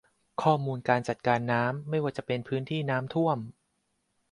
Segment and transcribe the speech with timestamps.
[0.41, 3.37] ข้อมูลการจัดการน้ำไม่ว่าจะเป็นพื้นที่น้ำท่วม